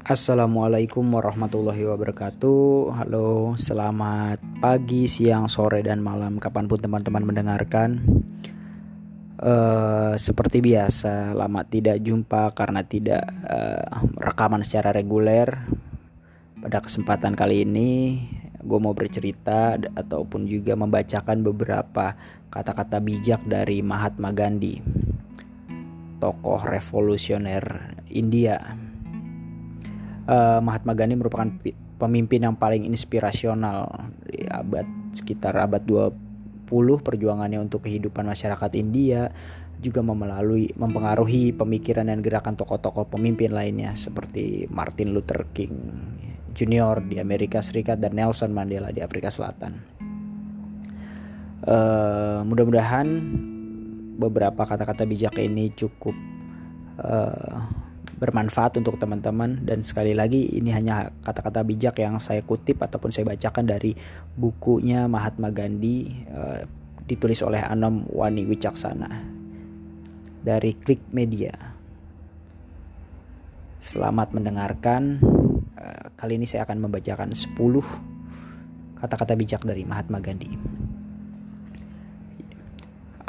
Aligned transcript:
Assalamualaikum 0.00 1.04
warahmatullahi 1.12 1.84
wabarakatuh. 1.84 2.88
Halo, 2.96 3.52
selamat 3.60 4.40
pagi, 4.56 5.04
siang, 5.04 5.44
sore, 5.44 5.84
dan 5.84 6.00
malam 6.00 6.40
kapan 6.40 6.64
pun 6.64 6.80
teman-teman 6.80 7.20
mendengarkan. 7.20 8.00
Uh, 9.36 10.16
seperti 10.16 10.64
biasa, 10.64 11.36
lama 11.36 11.68
tidak 11.68 12.00
jumpa 12.00 12.48
karena 12.56 12.80
tidak 12.80 13.28
uh, 13.44 14.00
rekaman 14.16 14.64
secara 14.64 14.96
reguler. 14.96 15.68
Pada 16.64 16.80
kesempatan 16.80 17.36
kali 17.36 17.68
ini, 17.68 18.24
gue 18.56 18.78
mau 18.80 18.96
bercerita 18.96 19.76
ataupun 19.76 20.48
juga 20.48 20.80
membacakan 20.80 21.44
beberapa 21.44 22.16
kata-kata 22.48 23.04
bijak 23.04 23.44
dari 23.44 23.84
Mahatma 23.84 24.32
Gandhi, 24.32 24.80
tokoh 26.24 26.64
revolusioner 26.64 27.92
India 28.08 28.88
uh, 30.30 30.58
Mahatma 30.62 30.94
Gandhi 30.94 31.18
merupakan 31.18 31.50
pemimpin 31.98 32.46
yang 32.46 32.54
paling 32.54 32.86
inspirasional 32.86 33.90
di 34.24 34.46
abad 34.46 34.86
sekitar 35.10 35.58
abad 35.58 35.82
20 35.82 36.70
perjuangannya 37.02 37.58
untuk 37.58 37.84
kehidupan 37.84 38.24
masyarakat 38.30 38.70
India 38.78 39.34
juga 39.80 40.04
memelalui 40.04 40.70
mempengaruhi 40.76 41.56
pemikiran 41.56 42.06
dan 42.06 42.20
gerakan 42.20 42.54
tokoh-tokoh 42.54 43.08
pemimpin 43.10 43.50
lainnya 43.50 43.96
seperti 43.96 44.68
Martin 44.68 45.16
Luther 45.16 45.48
King 45.56 45.72
Junior 46.52 47.00
di 47.00 47.16
Amerika 47.16 47.64
Serikat 47.64 47.98
dan 47.98 48.12
Nelson 48.12 48.52
Mandela 48.52 48.92
di 48.92 49.00
Afrika 49.00 49.32
Selatan. 49.32 49.80
Uh, 51.60 52.40
mudah-mudahan 52.48 53.08
beberapa 54.20 54.64
kata-kata 54.64 55.04
bijak 55.08 55.36
ini 55.40 55.72
cukup 55.72 56.16
uh, 57.00 57.79
bermanfaat 58.20 58.76
untuk 58.76 59.00
teman-teman 59.00 59.64
dan 59.64 59.80
sekali 59.80 60.12
lagi 60.12 60.44
ini 60.52 60.68
hanya 60.76 61.08
kata-kata 61.24 61.64
bijak 61.64 61.96
yang 62.04 62.20
saya 62.20 62.44
kutip 62.44 62.76
ataupun 62.84 63.08
saya 63.08 63.24
bacakan 63.24 63.64
dari 63.64 63.96
bukunya 64.36 65.08
Mahatma 65.08 65.48
Gandhi 65.48 66.12
uh, 66.28 66.60
ditulis 67.08 67.40
oleh 67.40 67.64
Anom 67.64 68.04
Wani 68.12 68.44
Wicaksana 68.44 69.08
dari 70.44 70.76
Klik 70.76 71.00
Media. 71.16 71.56
Selamat 73.80 74.36
mendengarkan. 74.36 75.16
Uh, 75.80 76.12
kali 76.20 76.36
ini 76.36 76.44
saya 76.44 76.68
akan 76.68 76.84
membacakan 76.84 77.32
10 77.32 77.56
kata-kata 79.00 79.32
bijak 79.32 79.64
dari 79.64 79.88
Mahatma 79.88 80.20
Gandhi 80.20 80.79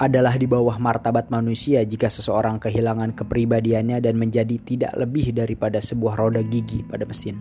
adalah 0.02 0.34
di 0.34 0.50
bawah 0.50 0.82
martabat 0.82 1.30
manusia 1.30 1.86
jika 1.86 2.10
seseorang 2.10 2.58
kehilangan 2.58 3.14
kepribadiannya 3.14 4.02
dan 4.02 4.18
menjadi 4.18 4.58
tidak 4.58 4.98
lebih 4.98 5.30
daripada 5.30 5.78
sebuah 5.78 6.18
roda 6.18 6.42
gigi 6.42 6.82
pada 6.82 7.06
mesin. 7.06 7.38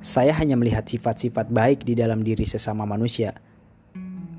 Saya 0.00 0.32
hanya 0.40 0.56
melihat 0.56 0.88
sifat-sifat 0.88 1.52
baik 1.52 1.84
di 1.84 1.92
dalam 1.92 2.24
diri 2.24 2.48
sesama 2.48 2.88
manusia. 2.88 3.36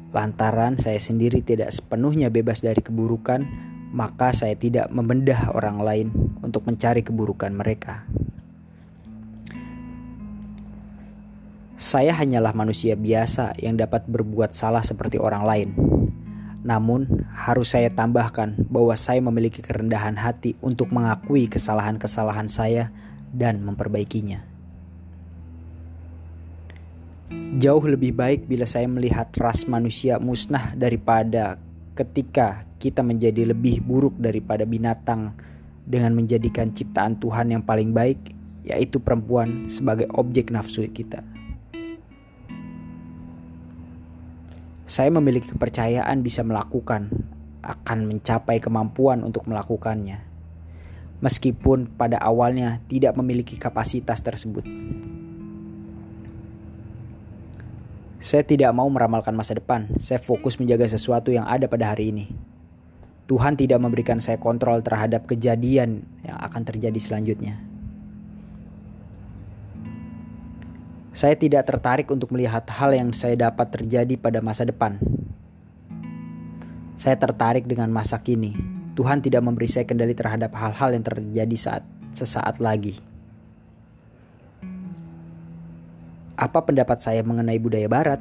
Lantaran 0.09 0.81
saya 0.81 0.97
sendiri 0.97 1.45
tidak 1.45 1.69
sepenuhnya 1.69 2.33
bebas 2.33 2.66
dari 2.66 2.81
keburukan, 2.81 3.45
maka 3.94 4.33
saya 4.33 4.57
tidak 4.57 4.89
membedah 4.89 5.53
orang 5.53 5.77
lain 5.77 6.07
untuk 6.41 6.66
mencari 6.66 7.05
keburukan 7.05 7.53
mereka. 7.53 8.05
Saya 11.75 12.15
hanyalah 12.15 12.55
manusia 12.55 12.95
biasa 12.95 13.51
yang 13.59 13.75
dapat 13.75 14.07
berbuat 14.07 14.55
salah 14.55 14.79
seperti 14.79 15.19
orang 15.19 15.43
lain. 15.43 15.69
Namun, 16.63 17.27
harus 17.35 17.75
saya 17.75 17.91
tambahkan 17.91 18.55
bahwa 18.71 18.95
saya 18.95 19.19
memiliki 19.19 19.59
kerendahan 19.59 20.15
hati 20.15 20.55
untuk 20.63 20.95
mengakui 20.95 21.51
kesalahan-kesalahan 21.51 22.47
saya 22.47 22.95
dan 23.35 23.59
memperbaikinya. 23.59 24.39
Jauh 27.59 27.83
lebih 27.83 28.16
baik 28.16 28.47
bila 28.47 28.63
saya 28.63 28.88
melihat 28.88 29.27
ras 29.35 29.67
manusia 29.67 30.16
musnah 30.16 30.79
daripada 30.79 31.59
ketika 31.91 32.63
kita 32.79 33.03
menjadi 33.03 33.51
lebih 33.51 33.83
buruk 33.83 34.16
daripada 34.16 34.63
binatang 34.63 35.35
dengan 35.83 36.16
menjadikan 36.16 36.71
ciptaan 36.71 37.19
Tuhan 37.19 37.51
yang 37.51 37.67
paling 37.67 37.91
baik, 37.91 38.31
yaitu 38.63 39.03
perempuan, 39.03 39.67
sebagai 39.67 40.07
objek 40.16 40.55
nafsu 40.55 40.88
kita. 40.88 41.34
Saya 44.85 45.09
memiliki 45.09 45.50
kepercayaan 45.50 46.22
bisa 46.22 46.46
melakukan, 46.46 47.09
akan 47.66 48.06
mencapai 48.06 48.62
kemampuan 48.62 49.25
untuk 49.25 49.50
melakukannya. 49.50 50.22
Meskipun 51.25 51.90
pada 51.97 52.22
awalnya 52.22 52.85
tidak 52.85 53.18
memiliki 53.18 53.57
kapasitas 53.57 54.22
tersebut. 54.22 54.62
Saya 58.22 58.45
tidak 58.45 58.69
mau 58.78 58.85
meramalkan 58.85 59.34
masa 59.34 59.57
depan. 59.57 59.90
Saya 59.97 60.22
fokus 60.22 60.62
menjaga 60.62 60.85
sesuatu 60.85 61.34
yang 61.34 61.50
ada 61.50 61.66
pada 61.66 61.90
hari 61.90 62.13
ini. 62.13 62.29
Tuhan 63.25 63.57
tidak 63.57 63.81
memberikan 63.81 64.22
saya 64.22 64.38
kontrol 64.38 64.85
terhadap 64.85 65.25
kejadian 65.25 66.06
yang 66.22 66.38
akan 66.38 66.62
terjadi 66.62 67.00
selanjutnya. 67.01 67.75
Saya 71.15 71.39
tidak 71.39 71.63
tertarik 71.63 72.11
untuk 72.11 72.35
melihat 72.35 72.67
hal 72.75 72.91
yang 72.91 73.15
saya 73.15 73.39
dapat 73.47 73.71
terjadi 73.71 74.19
pada 74.19 74.43
masa 74.43 74.67
depan. 74.67 74.99
Saya 76.99 77.15
tertarik 77.15 77.63
dengan 77.63 77.87
masa 77.87 78.19
kini. 78.19 78.51
Tuhan 78.99 79.23
tidak 79.23 79.39
memberi 79.47 79.71
saya 79.71 79.87
kendali 79.87 80.11
terhadap 80.11 80.51
hal-hal 80.51 80.91
yang 80.91 81.07
terjadi 81.07 81.55
saat 81.55 81.87
sesaat 82.11 82.59
lagi. 82.59 82.99
Apa 86.35 86.67
pendapat 86.67 86.99
saya 86.99 87.23
mengenai 87.23 87.63
budaya 87.63 87.87
barat? 87.87 88.19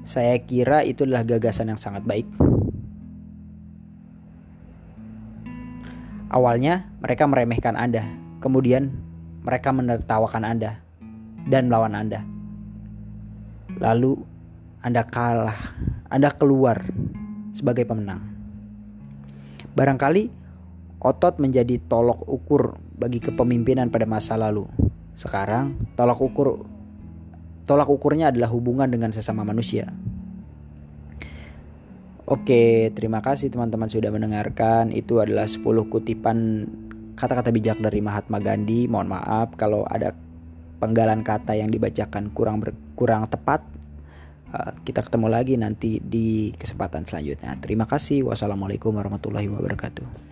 Saya 0.00 0.40
kira 0.40 0.80
itu 0.88 1.04
adalah 1.04 1.28
gagasan 1.28 1.68
yang 1.68 1.76
sangat 1.76 2.00
baik. 2.08 2.24
Awalnya 6.32 6.88
mereka 7.04 7.28
meremehkan 7.28 7.76
Anda, 7.76 8.08
kemudian 8.40 8.88
mereka 9.44 9.68
menertawakan 9.68 10.48
Anda 10.48 10.80
dan 11.50 11.66
melawan 11.66 11.98
Anda. 11.98 12.22
Lalu 13.82 14.14
Anda 14.80 15.02
kalah, 15.02 15.58
Anda 16.06 16.30
keluar 16.30 16.86
sebagai 17.50 17.84
pemenang. 17.84 18.22
Barangkali 19.74 20.30
otot 21.02 21.42
menjadi 21.42 21.82
tolok 21.90 22.22
ukur 22.30 22.78
bagi 22.94 23.18
kepemimpinan 23.18 23.90
pada 23.90 24.06
masa 24.06 24.38
lalu. 24.38 24.64
Sekarang 25.12 25.74
tolak 25.98 26.22
ukur 26.22 26.62
tolak 27.66 27.90
ukurnya 27.90 28.30
adalah 28.30 28.48
hubungan 28.48 28.86
dengan 28.86 29.10
sesama 29.10 29.42
manusia. 29.42 29.90
Oke, 32.30 32.94
terima 32.94 33.18
kasih 33.18 33.50
teman-teman 33.50 33.90
sudah 33.90 34.14
mendengarkan. 34.14 34.94
Itu 34.94 35.18
adalah 35.18 35.50
10 35.50 35.66
kutipan 35.90 36.62
kata-kata 37.18 37.50
bijak 37.50 37.82
dari 37.82 37.98
Mahatma 37.98 38.38
Gandhi. 38.38 38.86
Mohon 38.86 39.18
maaf 39.18 39.58
kalau 39.58 39.82
ada 39.90 40.14
penggalan 40.80 41.20
kata 41.20 41.54
yang 41.54 41.68
dibacakan 41.68 42.32
kurang 42.32 42.64
ber, 42.64 42.72
kurang 42.96 43.28
tepat. 43.28 43.62
Uh, 44.50 44.74
kita 44.82 45.06
ketemu 45.06 45.30
lagi 45.30 45.54
nanti 45.54 46.02
di 46.02 46.50
kesempatan 46.58 47.06
selanjutnya. 47.06 47.54
Terima 47.62 47.86
kasih. 47.86 48.26
Wassalamualaikum 48.26 48.90
warahmatullahi 48.96 49.46
wabarakatuh. 49.46 50.29